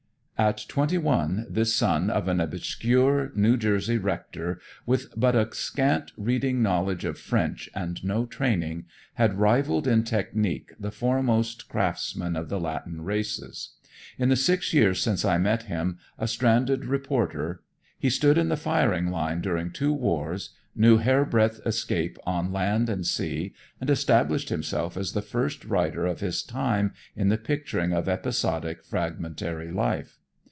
[0.43, 6.13] At twenty one this son of an obscure New Jersey rector, with but a scant
[6.17, 12.49] reading knowledge of French and no training, had rivaled in technique the foremost craftsmen of
[12.49, 13.75] the Latin races.
[14.17, 17.61] In the six years since I met him, a stranded reporter,
[17.99, 23.05] he stood in the firing line during two wars, knew hairbreadth 'scapes on land and
[23.05, 28.09] sea, and established himself as the first writer of his time in the picturing of
[28.09, 30.17] episodic, fragmentary life.